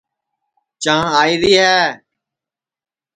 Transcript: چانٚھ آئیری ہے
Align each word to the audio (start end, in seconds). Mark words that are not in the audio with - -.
چانٚھ 0.83 1.11
آئیری 1.21 1.51
ہے 1.61 1.79